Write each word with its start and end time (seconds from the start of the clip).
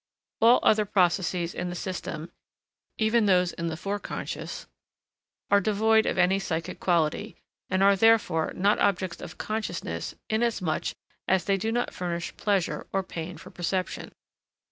All 0.41 0.59
other 0.63 0.85
processes 0.85 1.53
in 1.53 1.69
the 1.69 1.75
system, 1.75 2.31
even 2.97 3.27
those 3.27 3.51
in 3.53 3.67
the 3.67 3.77
foreconscious, 3.77 4.65
are 5.51 5.61
devoid 5.61 6.07
of 6.07 6.17
any 6.17 6.39
psychic 6.39 6.79
quality, 6.79 7.35
and 7.69 7.83
are 7.83 7.95
therefore 7.95 8.51
not 8.55 8.79
objects 8.79 9.21
of 9.21 9.37
consciousness 9.37 10.15
inasmuch 10.27 10.85
as 11.27 11.45
they 11.45 11.57
do 11.57 11.71
not 11.71 11.93
furnish 11.93 12.35
pleasure 12.35 12.87
or 12.91 13.03
pain 13.03 13.37
for 13.37 13.51
perception. 13.51 14.11